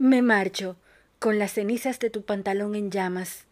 [0.00, 0.76] Me marcho,
[1.18, 3.46] con las cenizas de tu pantalón en llamas,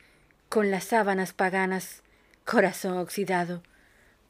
[0.48, 2.04] con las sábanas paganas,
[2.44, 3.64] corazón oxidado.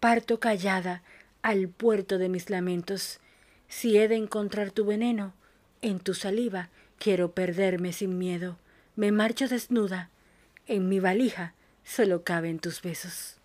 [0.01, 1.03] Parto callada
[1.43, 3.21] al puerto de mis lamentos.
[3.69, 5.35] Si he de encontrar tu veneno,
[5.83, 8.57] en tu saliva quiero perderme sin miedo.
[8.95, 10.09] Me marcho desnuda,
[10.67, 11.53] en mi valija
[11.85, 13.36] solo caben tus besos.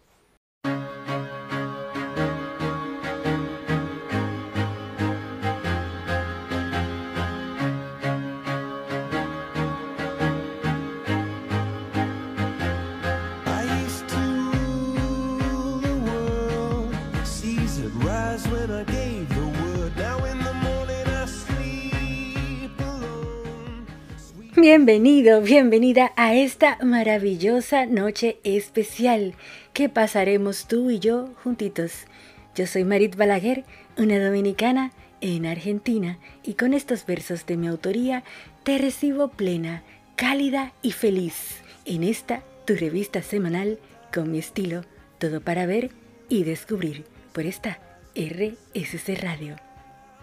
[24.62, 29.34] Bienvenido, bienvenida a esta maravillosa noche especial
[29.74, 32.06] que pasaremos tú y yo juntitos.
[32.54, 33.66] Yo soy Marit Balaguer,
[33.98, 38.24] una dominicana en Argentina, y con estos versos de mi autoría
[38.62, 39.82] te recibo plena,
[40.16, 43.80] cálida y feliz en esta tu revista semanal
[44.14, 44.86] con mi estilo,
[45.18, 45.90] todo para ver
[46.30, 47.80] y descubrir por esta
[48.14, 49.71] RSC Radio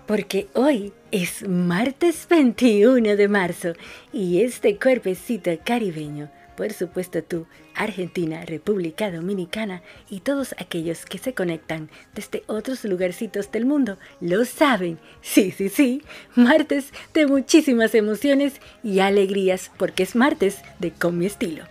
[0.08, 3.74] porque hoy es martes 21 de marzo
[4.10, 11.34] y este cuerpecito caribeño, por supuesto tú, Argentina, República Dominicana y todos aquellos que se
[11.34, 14.98] conectan desde otros lugarcitos del mundo, lo saben.
[15.20, 16.02] Sí, sí, sí,
[16.34, 21.64] martes de muchísimas emociones y alegrías porque es martes de Con mi estilo.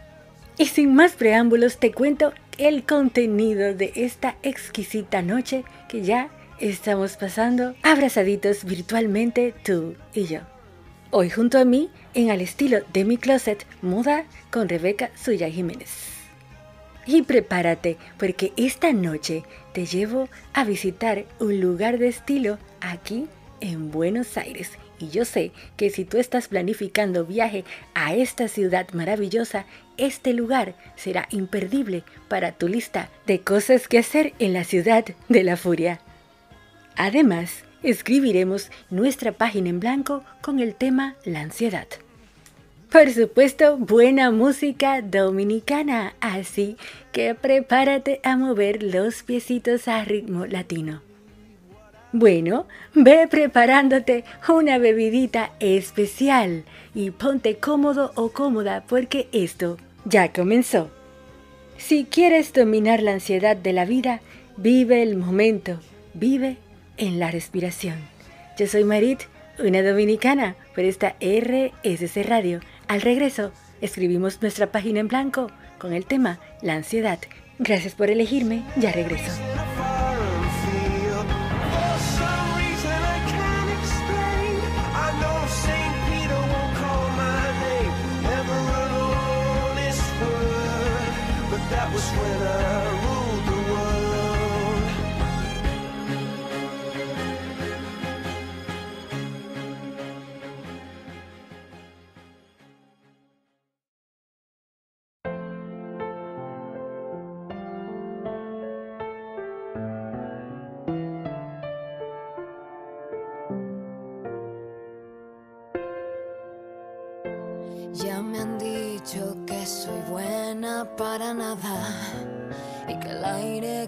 [0.59, 7.17] Y sin más preámbulos te cuento el contenido de esta exquisita noche que ya estamos
[7.17, 10.39] pasando abrazaditos virtualmente tú y yo.
[11.11, 15.89] Hoy junto a mí, en el estilo de mi closet, muda con Rebeca Suya Jiménez.
[17.05, 23.27] Y prepárate porque esta noche te llevo a visitar un lugar de estilo aquí
[23.61, 24.71] en Buenos Aires.
[24.99, 30.75] Y yo sé que si tú estás planificando viaje a esta ciudad maravillosa, este lugar
[30.95, 36.01] será imperdible para tu lista de cosas que hacer en la ciudad de la furia.
[36.97, 41.87] Además, escribiremos nuestra página en blanco con el tema La ansiedad.
[42.91, 46.77] Por supuesto, buena música dominicana, así
[47.11, 51.01] que prepárate a mover los piecitos a ritmo latino.
[52.13, 52.65] Bueno,
[52.95, 56.63] ve preparándote una bebidita especial
[56.95, 60.89] y ponte cómodo o cómoda porque esto ya comenzó.
[61.77, 64.21] Si quieres dominar la ansiedad de la vida,
[64.55, 65.79] vive el momento,
[66.13, 66.57] vive
[66.97, 67.95] en la respiración.
[68.57, 69.21] Yo soy Marit,
[69.59, 72.59] una dominicana, por esta RSC Radio.
[72.87, 77.19] Al regreso, escribimos nuestra página en blanco con el tema La ansiedad.
[77.59, 79.31] Gracias por elegirme, ya regreso.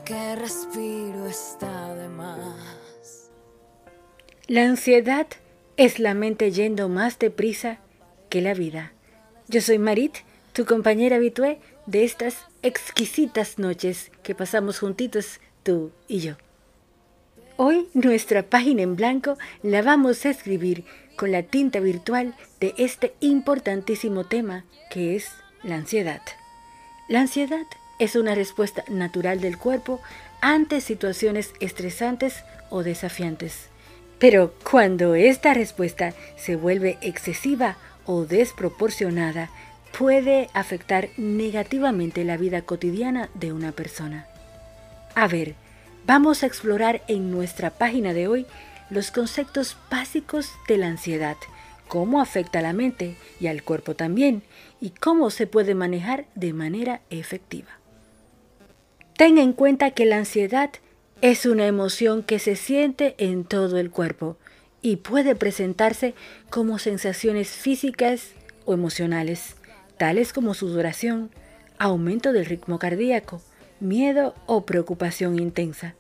[0.09, 3.30] Que respiro está de más.
[4.47, 5.28] La ansiedad
[5.78, 7.78] es la mente yendo más deprisa
[8.28, 8.92] que la vida.
[9.50, 10.16] Yo soy Marit,
[10.52, 16.38] tu compañera habitué de estas exquisitas noches que pasamos juntitos tú y yo.
[17.58, 20.86] Hoy nuestra página en blanco la vamos a escribir
[21.18, 25.30] con la tinta virtual de este importantísimo tema que es
[25.62, 26.22] la ansiedad.
[27.09, 27.68] La ansiedad
[28.00, 30.02] es una respuesta natural del cuerpo
[30.42, 33.68] ante situaciones estresantes o desafiantes.
[34.18, 39.50] Pero cuando esta respuesta se vuelve excesiva o desproporcionada,
[39.98, 44.28] puede afectar negativamente la vida cotidiana de una persona.
[45.16, 45.56] A ver,
[46.06, 48.46] vamos a explorar en nuestra página de hoy
[48.90, 51.38] los conceptos básicos de la ansiedad,
[51.88, 54.44] cómo afecta a la mente y al cuerpo también,
[54.81, 57.79] y cómo se puede manejar de manera efectiva.
[59.19, 60.69] Ten en cuenta que la ansiedad
[61.21, 64.38] es una emoción que se siente en todo el cuerpo
[64.81, 66.13] y puede presentarse
[66.50, 68.31] como sensaciones físicas
[68.63, 69.57] o emocionales,
[69.98, 71.31] tales como sudoración,
[71.77, 73.42] aumento del ritmo cardíaco,
[73.81, 75.95] miedo o preocupación intensa.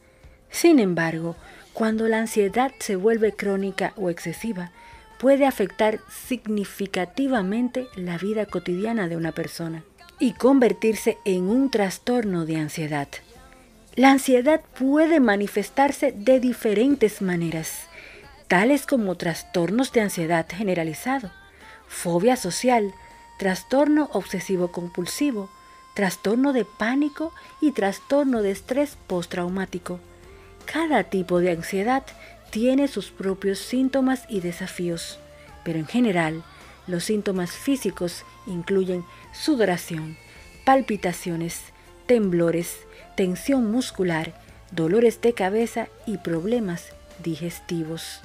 [0.49, 1.35] Sin embargo,
[1.73, 4.71] cuando la ansiedad se vuelve crónica o excesiva,
[5.17, 9.83] puede afectar significativamente la vida cotidiana de una persona
[10.19, 13.07] y convertirse en un trastorno de ansiedad.
[13.95, 17.87] La ansiedad puede manifestarse de diferentes maneras,
[18.47, 21.31] tales como trastornos de ansiedad generalizado,
[21.87, 22.93] fobia social,
[23.37, 25.49] trastorno obsesivo compulsivo,
[25.95, 29.99] trastorno de pánico y trastorno de estrés postraumático.
[30.65, 32.03] Cada tipo de ansiedad
[32.51, 35.19] tiene sus propios síntomas y desafíos,
[35.63, 36.43] pero en general
[36.89, 40.17] los síntomas físicos incluyen sudoración,
[40.65, 41.61] palpitaciones,
[42.07, 42.79] temblores,
[43.15, 44.33] tensión muscular,
[44.71, 46.93] dolores de cabeza y problemas
[47.23, 48.21] digestivos,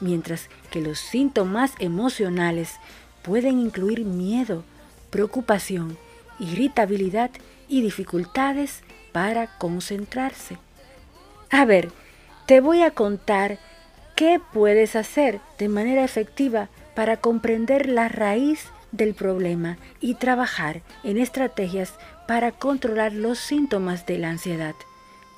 [0.00, 2.74] mientras que los síntomas emocionales
[3.22, 4.64] pueden incluir miedo,
[5.10, 5.96] preocupación,
[6.40, 7.30] irritabilidad
[7.68, 8.82] y dificultades
[9.12, 10.56] para concentrarse.
[11.50, 11.90] A ver,
[12.46, 13.58] te voy a contar
[14.16, 16.68] qué puedes hacer de manera efectiva
[16.98, 21.94] para comprender la raíz del problema y trabajar en estrategias
[22.26, 24.74] para controlar los síntomas de la ansiedad.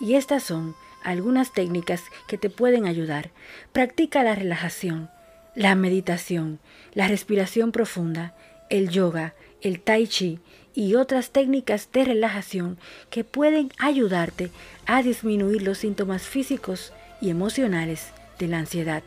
[0.00, 3.28] Y estas son algunas técnicas que te pueden ayudar.
[3.74, 5.10] Practica la relajación,
[5.54, 6.60] la meditación,
[6.94, 8.32] la respiración profunda,
[8.70, 10.38] el yoga, el tai chi
[10.74, 12.78] y otras técnicas de relajación
[13.10, 14.50] que pueden ayudarte
[14.86, 19.02] a disminuir los síntomas físicos y emocionales de la ansiedad.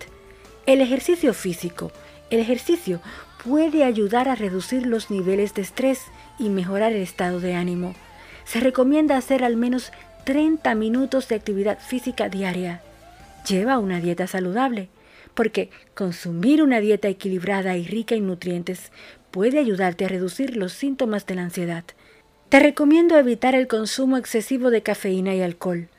[0.67, 1.91] El ejercicio físico.
[2.29, 3.01] El ejercicio
[3.43, 6.01] puede ayudar a reducir los niveles de estrés
[6.39, 7.93] y mejorar el estado de ánimo.
[8.45, 9.91] Se recomienda hacer al menos
[10.25, 12.81] 30 minutos de actividad física diaria.
[13.47, 14.89] Lleva una dieta saludable,
[15.33, 18.91] porque consumir una dieta equilibrada y rica en nutrientes
[19.31, 21.83] puede ayudarte a reducir los síntomas de la ansiedad.
[22.49, 25.89] Te recomiendo evitar el consumo excesivo de cafeína y alcohol.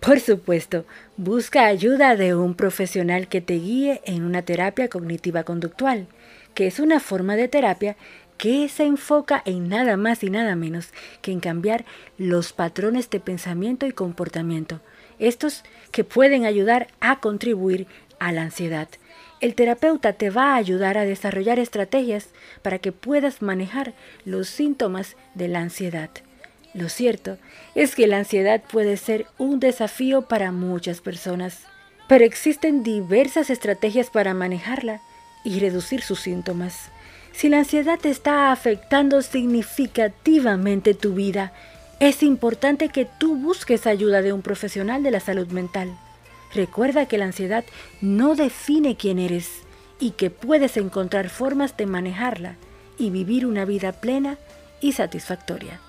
[0.00, 0.84] Por supuesto,
[1.16, 6.06] busca ayuda de un profesional que te guíe en una terapia cognitiva conductual,
[6.54, 7.96] que es una forma de terapia
[8.36, 11.84] que se enfoca en nada más y nada menos que en cambiar
[12.16, 14.80] los patrones de pensamiento y comportamiento,
[15.18, 17.88] estos que pueden ayudar a contribuir
[18.20, 18.88] a la ansiedad.
[19.40, 22.28] El terapeuta te va a ayudar a desarrollar estrategias
[22.62, 26.10] para que puedas manejar los síntomas de la ansiedad.
[26.78, 27.38] Lo cierto
[27.74, 31.62] es que la ansiedad puede ser un desafío para muchas personas,
[32.08, 35.00] pero existen diversas estrategias para manejarla
[35.42, 36.90] y reducir sus síntomas.
[37.32, 41.52] Si la ansiedad te está afectando significativamente tu vida,
[41.98, 45.98] es importante que tú busques ayuda de un profesional de la salud mental.
[46.54, 47.64] Recuerda que la ansiedad
[48.00, 49.50] no define quién eres
[49.98, 52.54] y que puedes encontrar formas de manejarla
[52.98, 54.38] y vivir una vida plena
[54.80, 55.80] y satisfactoria.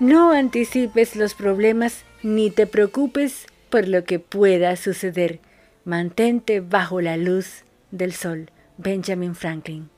[0.00, 5.40] No anticipes los problemas ni te preocupes por lo que pueda suceder.
[5.84, 8.50] Mantente bajo la luz del sol.
[8.78, 9.90] Benjamin Franklin.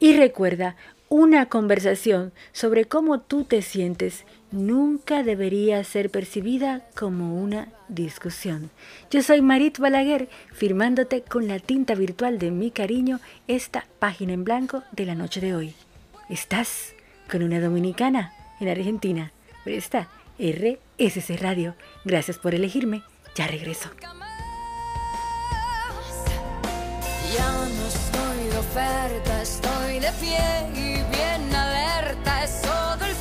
[0.00, 0.74] Y recuerda,
[1.08, 8.68] una conversación sobre cómo tú te sientes nunca debería ser percibida como una discusión.
[9.12, 14.42] Yo soy Marit Balaguer, firmándote con la tinta virtual de mi cariño esta página en
[14.42, 15.74] blanco de la noche de hoy.
[16.28, 16.94] Estás
[17.30, 18.32] con una dominicana
[18.62, 19.32] en Argentina,
[19.64, 21.74] por esta RSC Radio.
[22.04, 23.02] Gracias por elegirme.
[23.34, 23.90] Ya regreso.
[27.34, 30.38] Ya no estoy de oferta, estoy de pie
[30.74, 32.44] y bien alerta.
[32.44, 33.14] Es todo el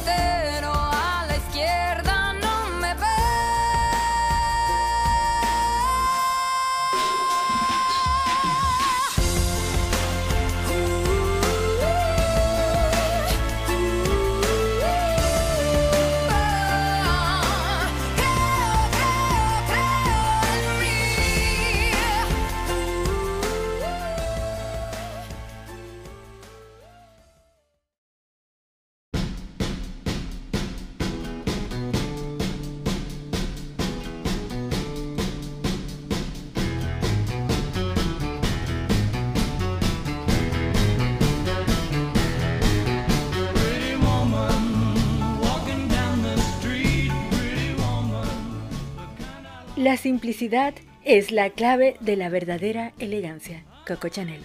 [49.91, 53.65] La simplicidad es la clave de la verdadera elegancia.
[53.85, 54.39] Coco Chanel.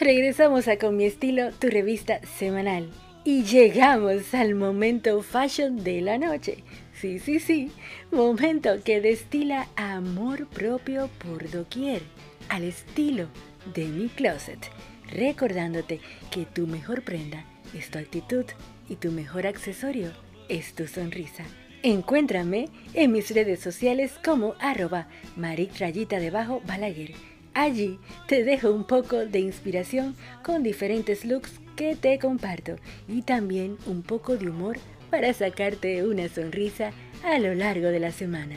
[0.00, 2.90] Regresamos a Con mi estilo, tu revista semanal.
[3.26, 6.64] Y llegamos al momento fashion de la noche.
[6.94, 7.72] Sí, sí, sí.
[8.10, 12.00] Momento que destila amor propio por doquier,
[12.48, 13.28] al estilo
[13.74, 14.70] de mi closet.
[15.10, 17.44] Recordándote que tu mejor prenda
[17.74, 18.46] es tu actitud
[18.88, 20.10] y tu mejor accesorio
[20.48, 21.44] es tu sonrisa.
[21.86, 27.12] Encuéntrame en mis redes sociales como arroba maric rayita debajo balaguer.
[27.52, 32.76] Allí te dejo un poco de inspiración con diferentes looks que te comparto
[33.06, 34.78] y también un poco de humor
[35.10, 38.56] para sacarte una sonrisa a lo largo de la semana.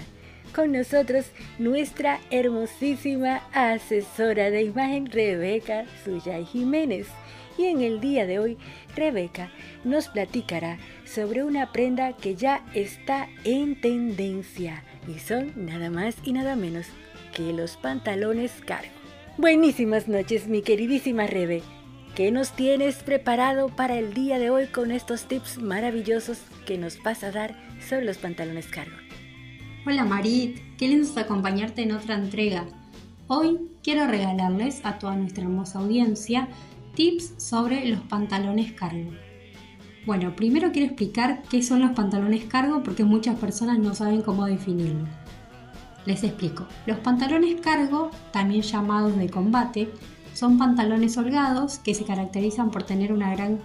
[0.55, 1.25] Con nosotros
[1.59, 7.07] nuestra hermosísima asesora de imagen Rebeca Suyay Jiménez.
[7.57, 8.57] Y en el día de hoy,
[8.95, 9.51] Rebeca
[9.83, 16.33] nos platicará sobre una prenda que ya está en tendencia y son nada más y
[16.33, 16.85] nada menos
[17.35, 18.91] que los pantalones cargo.
[19.37, 21.63] Buenísimas noches, mi queridísima Rebe.
[22.15, 27.01] ¿Qué nos tienes preparado para el día de hoy con estos tips maravillosos que nos
[27.03, 27.55] vas a dar
[27.87, 28.95] sobre los pantalones cargo?
[29.85, 32.65] Hola Marit, qué lindo acompañarte en otra entrega.
[33.27, 36.47] Hoy quiero regalarles a toda nuestra hermosa audiencia
[36.97, 39.11] tips sobre los pantalones cargo.
[40.07, 44.47] Bueno, primero quiero explicar qué son los pantalones cargo porque muchas personas no saben cómo
[44.47, 45.07] definirlos.
[46.07, 46.65] Les explico.
[46.87, 49.89] Los pantalones cargo, también llamados de combate,
[50.33, 53.59] son pantalones holgados que se caracterizan por tener una gran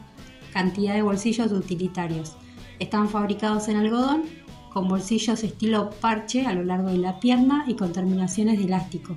[0.53, 2.37] cantidad de bolsillos utilitarios.
[2.81, 4.25] Están fabricados en algodón,
[4.71, 9.17] con bolsillos estilo parche a lo largo de la pierna y con terminaciones de elástico.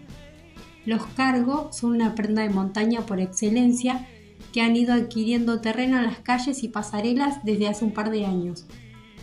[0.86, 4.08] Los cargo son una prenda de montaña por excelencia
[4.54, 8.26] que han ido adquiriendo terreno en las calles y pasarelas desde hace un par de
[8.26, 8.66] años.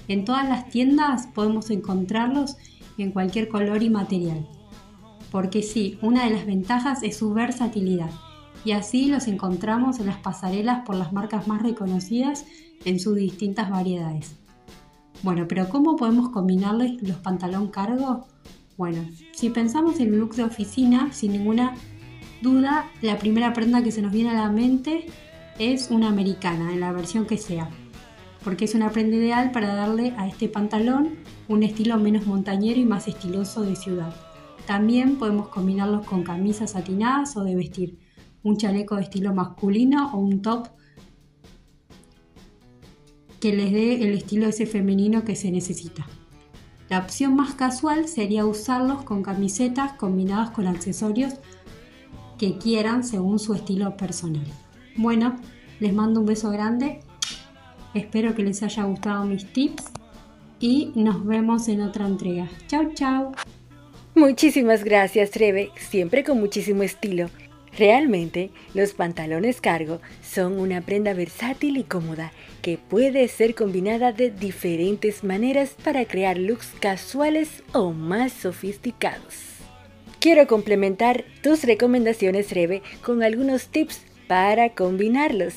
[0.09, 2.57] En todas las tiendas podemos encontrarlos
[2.99, 4.47] en cualquier color y material.
[5.31, 8.11] Porque sí, una de las ventajas es su versatilidad,
[8.65, 12.45] y así los encontramos en las pasarelas por las marcas más reconocidas
[12.85, 14.37] en sus distintas variedades.
[15.23, 18.27] Bueno, pero ¿cómo podemos combinarles los pantalón cargo?
[18.77, 21.75] Bueno, si pensamos en look de oficina, sin ninguna
[22.41, 25.07] duda, la primera prenda que se nos viene a la mente
[25.59, 27.69] es una americana, en la versión que sea,
[28.43, 31.11] porque es una prenda ideal para darle a este pantalón
[31.49, 34.15] un estilo menos montañero y más estiloso de ciudad.
[34.67, 37.99] También podemos combinarlos con camisas satinadas o de vestir,
[38.43, 40.69] un chaleco de estilo masculino o un top
[43.39, 46.07] que les dé el estilo ese femenino que se necesita.
[46.93, 51.33] La opción más casual sería usarlos con camisetas combinadas con accesorios
[52.39, 54.45] que quieran según su estilo personal.
[54.97, 55.37] Bueno,
[55.81, 57.01] les mando un beso grande,
[57.95, 59.85] espero que les haya gustado mis tips
[60.61, 62.51] y nos vemos en otra entrega.
[62.67, 63.33] Chao, chao.
[64.15, 67.31] Muchísimas gracias, Rebe, siempre con muchísimo estilo.
[67.77, 74.31] Realmente, los pantalones cargo son una prenda versátil y cómoda que puede ser combinada de
[74.31, 79.53] diferentes maneras para crear looks casuales o más sofisticados.
[80.21, 85.55] Quiero complementar tus recomendaciones, Rebe, con algunos tips para combinarlos.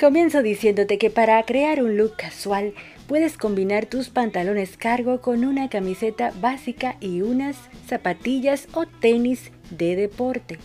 [0.00, 2.72] Comienzo diciéndote que para crear un look casual
[3.06, 9.94] puedes combinar tus pantalones cargo con una camiseta básica y unas zapatillas o tenis de
[9.94, 10.58] deporte.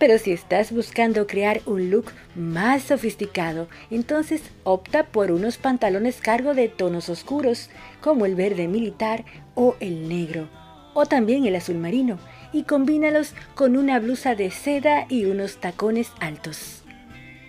[0.00, 6.54] Pero si estás buscando crear un look más sofisticado, entonces opta por unos pantalones cargo
[6.54, 7.68] de tonos oscuros,
[8.00, 10.48] como el verde militar o el negro,
[10.94, 12.18] o también el azul marino,
[12.50, 16.82] y combínalos con una blusa de seda y unos tacones altos.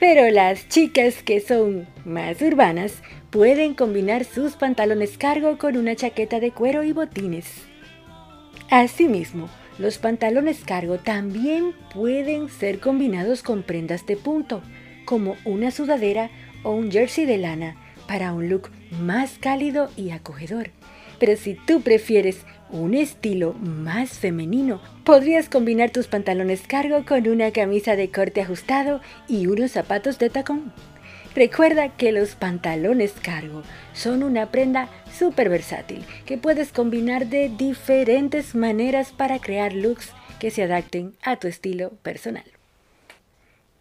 [0.02, 2.96] Pero las chicas que son más urbanas
[3.30, 7.46] pueden combinar sus pantalones cargo con una chaqueta de cuero y botines.
[8.70, 9.48] Asimismo,
[9.82, 14.62] los pantalones cargo también pueden ser combinados con prendas de punto,
[15.06, 16.30] como una sudadera
[16.64, 17.76] o un jersey de lana,
[18.08, 18.70] para un look
[19.02, 20.70] más cálido y acogedor.
[21.20, 27.52] Pero si tú prefieres un estilo más femenino, podrías combinar tus pantalones cargo con una
[27.52, 30.72] camisa de corte ajustado y unos zapatos de tacón.
[31.36, 38.54] Recuerda que los pantalones cargo son una prenda súper versátil que puedes combinar de diferentes
[38.54, 42.44] maneras para crear looks que se adapten a tu estilo personal.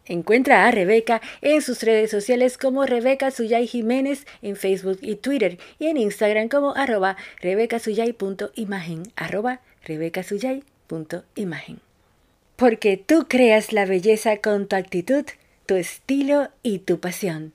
[0.06, 5.58] Encuentra a Rebeca en sus redes sociales como Rebeca Suyay Jiménez en Facebook y Twitter
[5.78, 11.80] y en Instagram como arroba rebecasuyay.imagen arroba rebecasuyay.imagen.
[12.56, 15.24] Porque tú creas la belleza con tu actitud,
[15.70, 17.52] tu estilo y tu pasión.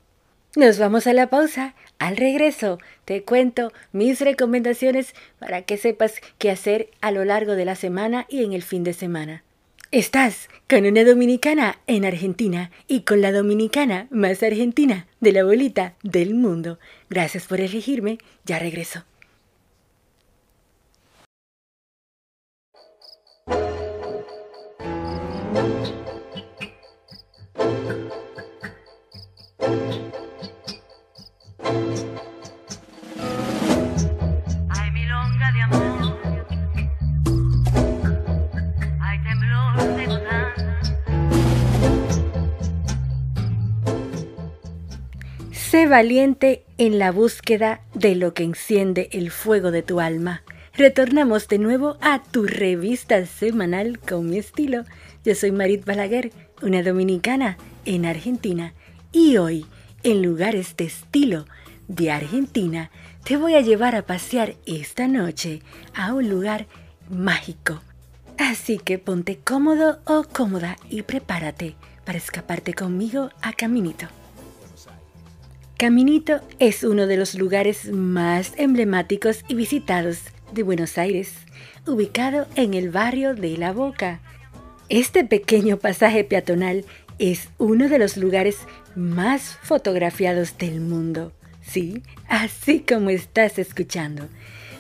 [0.55, 1.75] Nos vamos a la pausa.
[1.99, 7.65] Al regreso te cuento mis recomendaciones para que sepas qué hacer a lo largo de
[7.65, 9.43] la semana y en el fin de semana.
[9.91, 15.95] Estás con una dominicana en Argentina y con la dominicana más argentina de la bolita
[16.01, 16.79] del mundo.
[17.09, 18.17] Gracias por elegirme.
[18.45, 19.03] Ya regreso.
[45.71, 50.43] Sé valiente en la búsqueda de lo que enciende el fuego de tu alma.
[50.75, 54.85] Retornamos de nuevo a tu revista semanal con mi estilo.
[55.25, 56.31] Yo soy Marit Balaguer,
[56.61, 58.73] una dominicana en Argentina.
[59.11, 59.65] Y hoy,
[60.03, 61.47] en lugares de estilo
[61.87, 62.91] de Argentina,
[63.23, 65.61] te voy a llevar a pasear esta noche
[65.95, 66.67] a un lugar
[67.09, 67.81] mágico.
[68.37, 74.07] Así que ponte cómodo o cómoda y prepárate para escaparte conmigo a Caminito.
[75.77, 80.19] Caminito es uno de los lugares más emblemáticos y visitados
[80.53, 81.33] de Buenos Aires,
[81.85, 84.21] ubicado en el barrio de La Boca.
[84.87, 86.85] Este pequeño pasaje peatonal
[87.19, 88.59] es uno de los lugares
[88.95, 91.33] más fotografiados del mundo.
[91.61, 94.29] Sí, así como estás escuchando.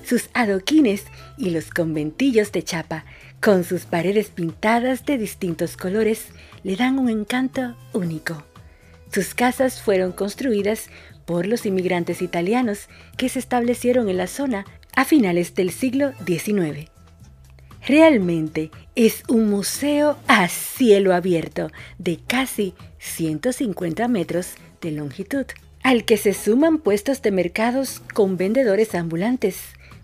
[0.05, 1.03] Sus adoquines
[1.37, 3.03] y los conventillos de chapa,
[3.41, 6.27] con sus paredes pintadas de distintos colores,
[6.63, 8.45] le dan un encanto único.
[9.11, 10.89] Sus casas fueron construidas
[11.25, 16.89] por los inmigrantes italianos que se establecieron en la zona a finales del siglo XIX.
[17.87, 21.69] Realmente es un museo a cielo abierto
[21.99, 25.45] de casi 150 metros de longitud,
[25.83, 29.57] al que se suman puestos de mercados con vendedores ambulantes,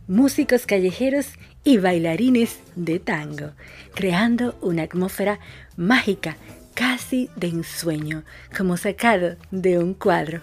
[0.08, 1.28] músicos callejeros
[1.64, 3.52] y bailarines de tango,
[3.96, 5.40] creando una atmósfera
[5.76, 6.38] mágica,
[6.82, 8.24] casi de ensueño,
[8.58, 10.42] como sacado de un cuadro.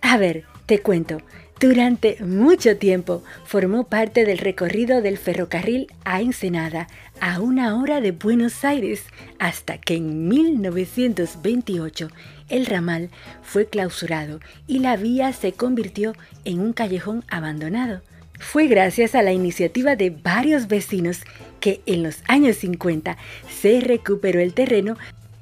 [0.00, 1.18] A ver, te cuento,
[1.60, 6.86] durante mucho tiempo formó parte del recorrido del ferrocarril a Ensenada,
[7.20, 9.04] a una hora de Buenos Aires,
[9.38, 12.08] hasta que en 1928
[12.48, 13.10] el ramal
[13.42, 16.14] fue clausurado y la vía se convirtió
[16.46, 18.00] en un callejón abandonado.
[18.38, 21.22] Fue gracias a la iniciativa de varios vecinos
[21.60, 23.18] que en los años 50
[23.60, 24.96] se recuperó el terreno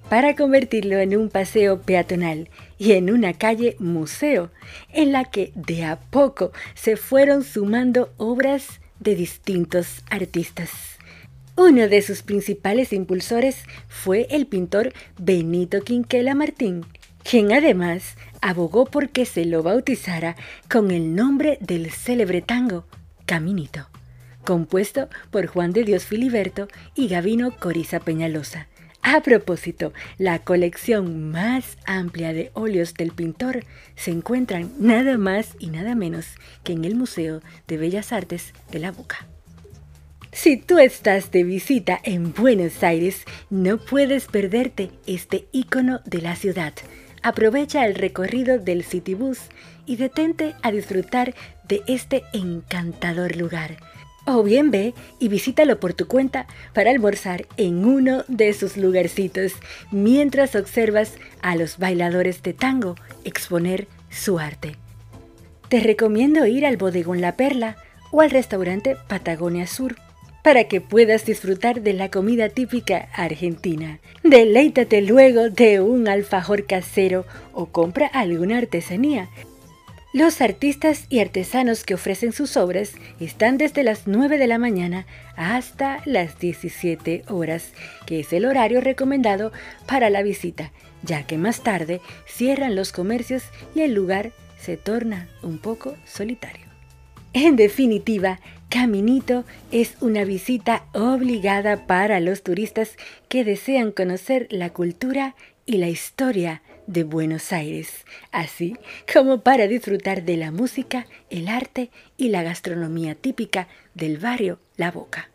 [0.08, 2.48] para convertirlo en un paseo peatonal
[2.78, 4.50] y en una calle museo,
[4.92, 10.71] en la que de a poco se fueron sumando obras de distintos artistas.
[11.56, 16.84] Uno de sus principales impulsores fue el pintor Benito Quinquela Martín,
[17.28, 20.36] quien además abogó por que se lo bautizara
[20.71, 22.84] con el nombre del célebre tango
[23.25, 23.88] Caminito,
[24.45, 28.69] compuesto por Juan de Dios Filiberto y Gavino Coriza Peñalosa.
[29.08, 33.60] A propósito, la colección más amplia de óleos del pintor
[33.95, 36.26] se encuentran nada más y nada menos
[36.64, 39.28] que en el Museo de Bellas Artes de la Boca.
[40.32, 46.34] Si tú estás de visita en Buenos Aires, no puedes perderte este icono de la
[46.34, 46.73] ciudad.
[47.23, 49.38] Aprovecha el recorrido del Citybus
[49.86, 51.32] y detente a disfrutar
[51.69, 53.76] de este encantador lugar.
[54.26, 59.52] O bien ve y visítalo por tu cuenta para almorzar en uno de sus lugarcitos
[59.93, 64.76] mientras observas a los bailadores de tango exponer su arte.
[65.69, 67.76] Te recomiendo ir al bodegón La Perla
[68.10, 69.97] o al restaurante Patagonia Sur
[70.43, 73.99] para que puedas disfrutar de la comida típica argentina.
[74.23, 79.28] Deleítate luego de un alfajor casero o compra alguna artesanía.
[80.17, 85.05] Los artistas y artesanos que ofrecen sus obras están desde las 9 de la mañana
[85.37, 87.75] hasta las 17 horas,
[88.07, 89.52] que es el horario recomendado
[89.87, 93.43] para la visita, ya que más tarde cierran los comercios
[93.75, 96.65] y el lugar se torna un poco solitario.
[97.35, 102.97] En definitiva, Caminito es una visita obligada para los turistas
[103.29, 105.35] que desean conocer la cultura
[105.67, 108.76] y la historia de Buenos Aires, así
[109.12, 114.90] como para disfrutar de la música, el arte y la gastronomía típica del barrio La
[114.90, 115.30] Boca.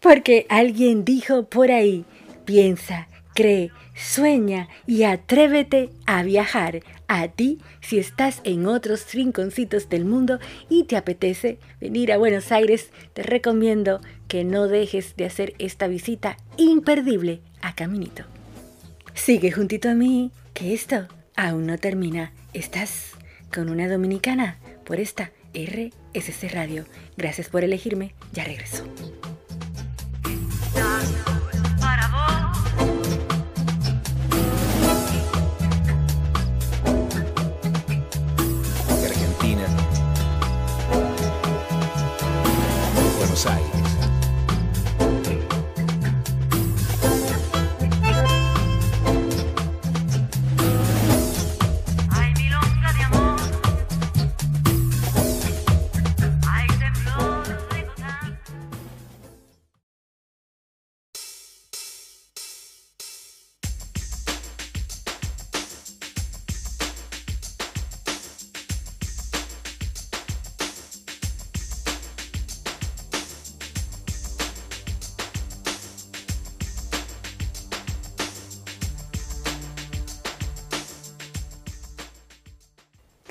[0.00, 2.04] Porque alguien dijo por ahí,
[2.44, 6.80] piensa, cree, sueña y atrévete a viajar.
[7.06, 10.38] A ti, si estás en otros rinconcitos del mundo
[10.70, 15.86] y te apetece venir a Buenos Aires, te recomiendo que no dejes de hacer esta
[15.86, 18.33] visita imperdible a Caminito.
[19.14, 22.32] Sigue juntito a mí, que esto aún no termina.
[22.52, 23.12] Estás
[23.52, 26.84] con una dominicana por esta RSC Radio.
[27.16, 28.84] Gracias por elegirme, ya regreso.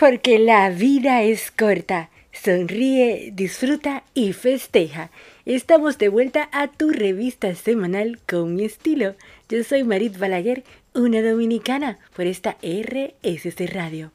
[0.04, 2.10] Porque la vida es corta.
[2.34, 5.12] Sonríe, disfruta y festeja.
[5.46, 9.16] Estamos de vuelta a tu revista semanal con mi estilo.
[9.48, 14.12] Yo soy Marit Balaguer, una dominicana por esta RSC Radio.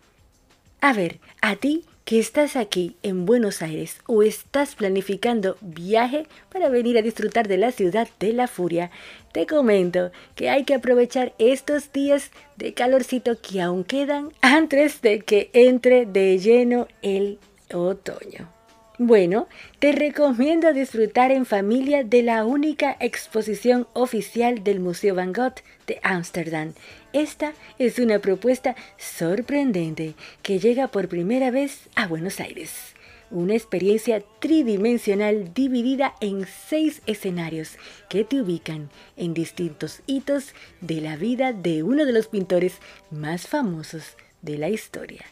[0.82, 6.70] A ver, a ti que estás aquí en Buenos Aires o estás planificando viaje para
[6.70, 8.90] venir a disfrutar de la ciudad de la furia,
[9.32, 15.20] te comento que hay que aprovechar estos días de calorcito que aún quedan antes de
[15.20, 17.38] que entre de lleno el
[17.74, 18.57] otoño.
[19.00, 19.46] Bueno,
[19.78, 25.54] te recomiendo disfrutar en familia de la única exposición oficial del Museo Van Gogh
[25.86, 26.74] de Ámsterdam.
[27.12, 32.96] Esta es una propuesta sorprendente que llega por primera vez a Buenos Aires.
[33.30, 37.76] Una experiencia tridimensional dividida en seis escenarios
[38.08, 42.80] que te ubican en distintos hitos de la vida de uno de los pintores
[43.12, 45.24] más famosos de la historia.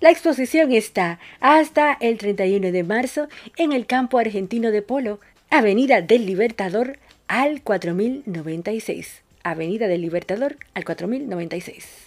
[0.00, 6.02] La exposición está hasta el 31 de marzo en el campo argentino de Polo, Avenida
[6.02, 9.22] del Libertador al 4096.
[9.44, 12.03] Avenida del Libertador al 4096.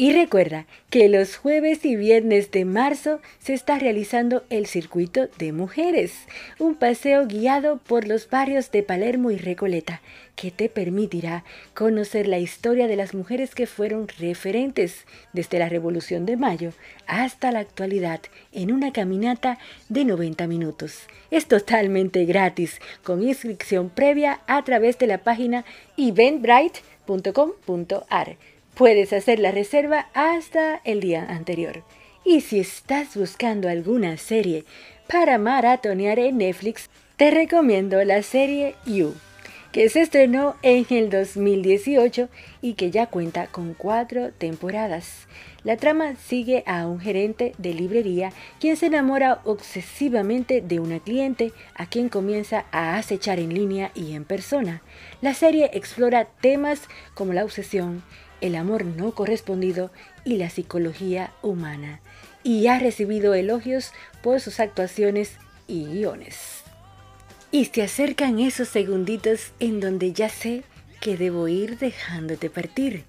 [0.00, 5.52] Y recuerda que los jueves y viernes de marzo se está realizando el Circuito de
[5.52, 6.12] Mujeres,
[6.60, 10.00] un paseo guiado por los barrios de Palermo y Recoleta,
[10.36, 11.42] que te permitirá
[11.74, 16.70] conocer la historia de las mujeres que fueron referentes desde la Revolución de Mayo
[17.08, 18.20] hasta la actualidad
[18.52, 19.58] en una caminata
[19.88, 21.08] de 90 minutos.
[21.32, 25.64] Es totalmente gratis, con inscripción previa a través de la página
[25.96, 28.36] eventbrite.com.ar.
[28.78, 31.82] Puedes hacer la reserva hasta el día anterior.
[32.24, 34.64] Y si estás buscando alguna serie
[35.08, 39.14] para maratonear en Netflix, te recomiendo la serie You,
[39.72, 42.28] que se estrenó en el 2018
[42.62, 45.26] y que ya cuenta con cuatro temporadas.
[45.64, 51.52] La trama sigue a un gerente de librería quien se enamora obsesivamente de una cliente
[51.74, 54.82] a quien comienza a acechar en línea y en persona.
[55.20, 56.82] La serie explora temas
[57.14, 58.04] como la obsesión,
[58.40, 59.90] el amor no correspondido
[60.24, 62.00] y la psicología humana,
[62.42, 65.32] y ha recibido elogios por sus actuaciones
[65.66, 66.62] y guiones.
[67.50, 70.64] Y se acercan esos segunditos en donde ya sé
[71.00, 73.04] que debo ir dejándote partir,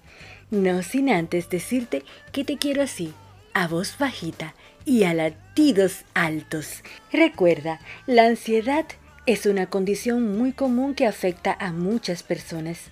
[0.50, 3.12] no sin antes decirte que te quiero así,
[3.54, 6.82] a voz bajita y a latidos altos.
[7.12, 8.86] Recuerda, la ansiedad
[9.26, 12.90] es una condición muy común que afecta a muchas personas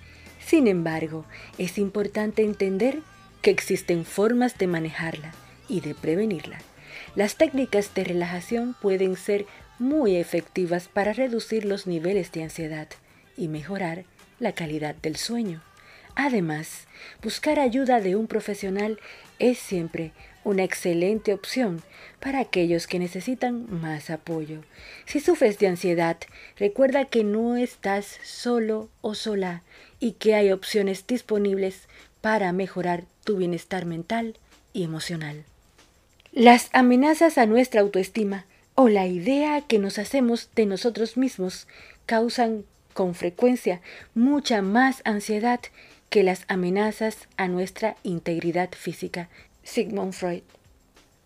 [0.49, 1.25] sin embargo,
[1.59, 3.01] es importante entender
[3.43, 5.31] que existen formas de manejarla
[5.67, 6.57] y de prevenirla.
[7.15, 9.45] Las técnicas de relajación pueden ser
[9.77, 12.87] muy efectivas para reducir los niveles de ansiedad
[13.37, 14.05] y mejorar
[14.39, 15.61] la calidad del sueño.
[16.15, 16.87] Además,
[17.21, 18.99] buscar ayuda de un profesional
[19.37, 20.13] es siempre
[20.49, 21.81] una excelente opción
[22.19, 24.61] para aquellos que necesitan más apoyo.
[25.05, 26.17] Si sufres de ansiedad,
[26.57, 29.63] recuerda que no estás solo o sola
[29.99, 31.87] y que hay opciones disponibles
[32.21, 34.37] para mejorar tu bienestar mental
[34.73, 35.45] y emocional.
[36.31, 41.67] Las amenazas a nuestra autoestima o la idea que nos hacemos de nosotros mismos
[42.05, 43.81] causan con frecuencia
[44.13, 45.59] mucha más ansiedad
[46.09, 49.29] que las amenazas a nuestra integridad física.
[49.69, 50.43] Sigmund Freud.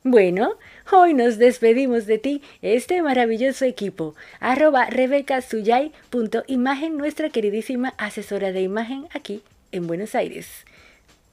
[0.03, 0.55] Bueno,
[0.91, 4.15] hoy nos despedimos de ti, este maravilloso equipo.
[4.41, 10.65] Arroba rebecasuyay.imagen, nuestra queridísima asesora de imagen aquí en Buenos Aires.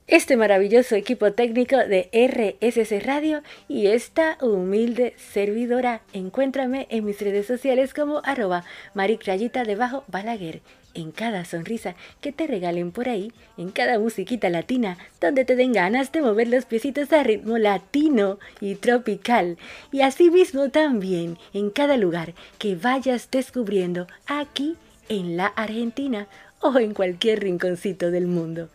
[0.07, 6.03] Este maravilloso equipo técnico de RSC Radio y esta humilde servidora.
[6.13, 10.63] Encuéntrame en mis redes sociales como arroba maricrayita debajo balaguer
[10.95, 15.73] en cada sonrisa que te regalen por ahí, en cada musiquita latina, donde te den
[15.73, 19.59] ganas de mover los piecitos a ritmo latino y tropical,
[19.93, 24.77] y asimismo también en cada lugar que vayas descubriendo aquí
[25.09, 26.29] en la Argentina
[26.61, 28.69] o en cualquier rinconcito del mundo.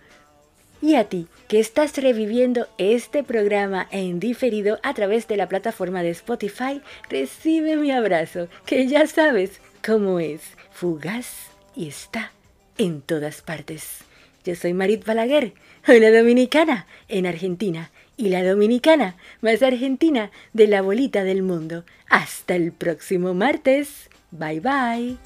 [0.81, 6.03] Y a ti, que estás reviviendo este programa en diferido a través de la plataforma
[6.03, 12.31] de Spotify, recibe mi abrazo, que ya sabes cómo es, fugaz y está
[12.77, 13.99] en todas partes.
[14.43, 15.53] Yo soy Marit Balaguer,
[15.87, 21.83] una dominicana en Argentina y la dominicana más argentina de la bolita del mundo.
[22.09, 24.09] Hasta el próximo martes.
[24.31, 25.17] Bye bye.